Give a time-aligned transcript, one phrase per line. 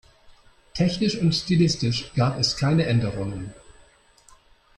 [0.73, 3.53] Technisch und stilistisch gab es keine Änderungen.